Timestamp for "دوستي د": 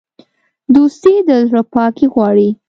0.75-1.29